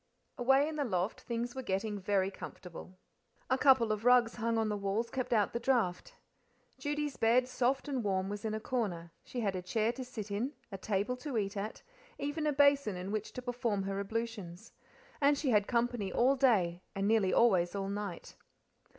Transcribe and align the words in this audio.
Away 0.39 0.67
in 0.67 0.77
the 0.77 0.83
loft 0.83 1.21
things 1.21 1.53
were 1.53 1.61
getting 1.61 1.99
very 1.99 2.31
comfortable. 2.31 2.97
A 3.51 3.57
couple 3.59 3.91
of 3.91 4.03
rugs 4.03 4.37
hung 4.37 4.57
on 4.57 4.67
the 4.67 4.75
walls 4.75 5.11
kept 5.11 5.31
out 5.31 5.53
the 5.53 5.59
draught. 5.59 6.15
Judy's 6.79 7.17
bed, 7.17 7.47
soft 7.47 7.87
and 7.87 8.03
warm, 8.03 8.27
was 8.27 8.43
in 8.43 8.55
a 8.55 8.59
corner; 8.59 9.11
she 9.23 9.41
had 9.41 9.55
a 9.55 9.61
chair 9.61 9.91
to 9.91 10.03
sit 10.03 10.31
in, 10.31 10.53
a 10.71 10.77
table 10.79 11.15
to 11.17 11.37
eat 11.37 11.55
at, 11.55 11.83
even 12.17 12.47
a 12.47 12.51
basin 12.51 12.95
in 12.97 13.11
which 13.11 13.31
to 13.33 13.43
perform 13.43 13.83
her 13.83 13.99
ablutions. 13.99 14.71
And 15.21 15.37
she 15.37 15.51
had 15.51 15.67
company 15.67 16.11
all 16.11 16.35
day; 16.35 16.81
and 16.95 17.07
nearly 17.07 17.31
always 17.31 17.75
all 17.75 17.87
night. 17.89 18.33